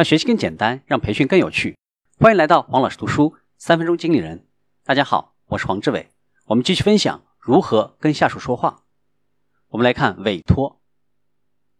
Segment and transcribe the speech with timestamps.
[0.00, 1.76] 让学习更简单，让培训更有趣。
[2.18, 4.46] 欢迎来到黄老师读书三分钟经理人。
[4.82, 6.08] 大家好，我是黄志伟。
[6.46, 8.84] 我们继续分享如何跟下属说话。
[9.68, 10.80] 我们来看委托。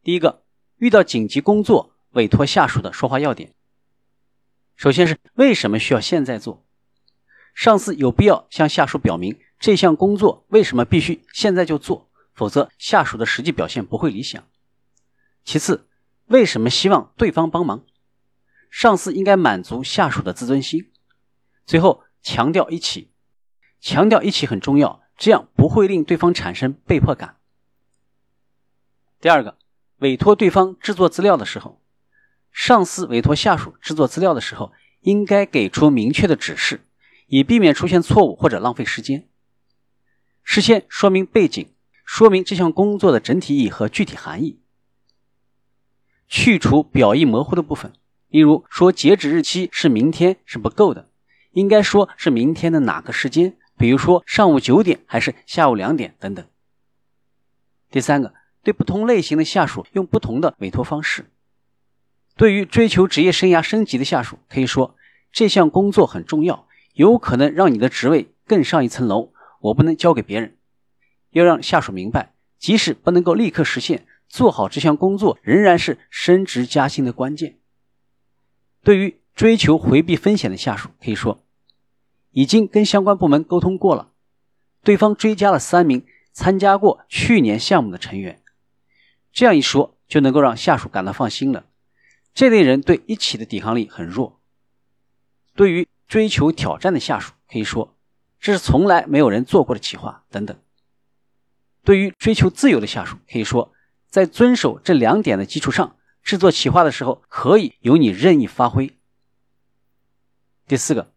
[0.02, 0.42] 第一个，
[0.76, 3.54] 遇到紧急工作委托下属的说话要点。
[4.76, 6.66] 首先是为什么需要现在做？
[7.54, 14.46] 上司有必要向下属表明这项工作为什么必须现在就做，否则下属的实际表现不会理想。
[15.42, 15.88] 其次，
[16.26, 17.86] 为什么希望对方帮忙？
[18.70, 20.90] 上司应该满足下属的自尊心。
[21.66, 23.10] 最后，强调一起，
[23.80, 27.36] 强调一起很重要，这样不会令对方产生被迫感。
[29.20, 29.58] 第二个，
[29.98, 31.82] 委托对方制作资料的时候，
[32.50, 36.86] 上司委托下属制作资料的时候，应该给出明确的指示。
[37.32, 39.28] 以避免出现错误或者浪费时间，
[40.42, 41.72] 事先说明背景，
[42.04, 44.58] 说明这项工作的整体意义和具体含义，
[46.26, 47.92] 去除表意模糊的部分。
[48.30, 51.10] 例如说截止日期是明天是不够的，
[51.52, 56.44] 应该说是明天的哪个时间，比如说上午九点还是下午两点等等。
[57.90, 58.32] 第三个，
[58.62, 61.30] 对不同类型的下属用不同的委托方式。
[62.36, 64.96] 对于追求职业生涯升级的下属，可以说
[65.32, 66.66] 这项工作很重要。
[66.94, 70.56] 有可能让你的职位更上一层楼，我不能交给别人。
[71.30, 77.59] 要让下属明白，即使不能够立刻实现，做好这项工作仍然是升职加薪的关键。
[78.82, 81.42] 对于追求回避风险的下属，可以说
[82.30, 84.10] 已经跟相关部门沟通过了，
[84.82, 88.42] 对方追加了三名参加过去年项目的成员。
[89.32, 91.66] 这样一说，就能够让下属感到放心了。
[92.32, 94.40] 这类人对一起的抵抗力很弱。
[95.54, 97.96] 对于追求挑战的下属可以说，
[98.40, 100.56] 这是从来没有人做过的企划等等。
[101.84, 103.72] 对于追求自由的下属可以说，
[104.08, 108.98] 在遵守这两点的基础上，制作企划的时候可以由你任意发挥。
[110.66, 111.12] 第四个，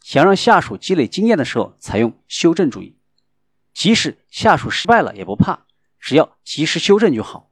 [0.00, 2.96] 想让下属积累经验的时候，采用修正主义，
[3.72, 5.66] 即使下属失败了也不怕，
[5.98, 7.50] 只要及时修正就好。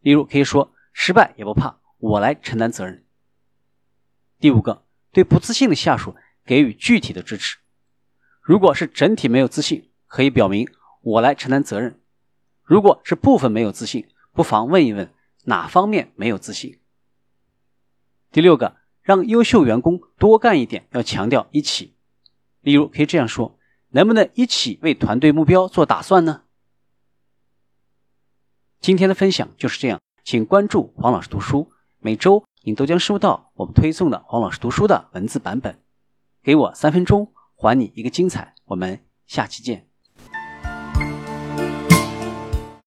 [0.00, 3.04] 例如可以说，失败也不怕，我来承担责任。
[4.38, 4.84] 第五个。
[5.10, 7.56] 对不自信的下属给予具体的支持。
[8.42, 10.68] 如果是整体没有自信，可以表明
[11.00, 11.94] 我来承担责任；
[12.62, 15.12] 如果是部分没有自信，不妨问一问
[15.48, 16.78] 哪方面没有自信。
[18.30, 21.96] 第六个，让优秀员工多干一点，要强调一起。
[22.60, 23.58] 例如可以这样说：
[23.88, 26.42] 能不能一起为团队目标做打算呢？
[28.80, 32.44] 今天的分享就是这样，请关注黄老师读书，每周。
[32.64, 35.80] 你都将收到我们推送的黄老师读书的文字版本。
[36.42, 38.54] 给我三分钟，还你一个精彩。
[38.66, 39.87] 我们下期见。